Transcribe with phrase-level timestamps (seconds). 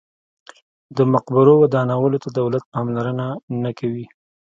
[0.95, 3.27] د مقبرو ودانولو ته دولت پاملرنه
[3.63, 4.05] نه کوي.